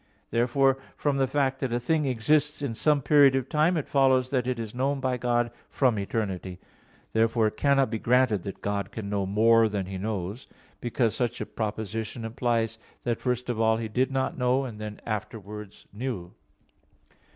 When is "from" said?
0.97-1.17, 5.69-5.99